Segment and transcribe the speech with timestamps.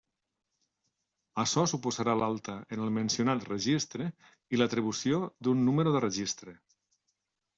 [1.43, 4.09] Açò suposarà l'alta en el mencionat registre
[4.55, 6.57] i l'atribució d'un número de registre.